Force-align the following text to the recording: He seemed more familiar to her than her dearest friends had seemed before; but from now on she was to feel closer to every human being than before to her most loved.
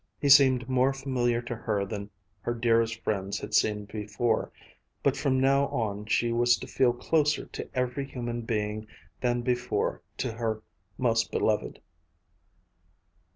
He 0.19 0.29
seemed 0.29 0.67
more 0.67 0.93
familiar 0.93 1.43
to 1.43 1.55
her 1.55 1.85
than 1.85 2.09
her 2.41 2.55
dearest 2.55 2.99
friends 3.03 3.37
had 3.37 3.53
seemed 3.53 3.89
before; 3.89 4.51
but 5.03 5.15
from 5.15 5.39
now 5.39 5.67
on 5.67 6.07
she 6.07 6.31
was 6.31 6.57
to 6.57 6.65
feel 6.65 6.91
closer 6.91 7.45
to 7.45 7.69
every 7.77 8.05
human 8.07 8.41
being 8.41 8.87
than 9.19 9.43
before 9.43 10.01
to 10.17 10.31
her 10.31 10.63
most 10.97 11.31
loved. 11.35 11.81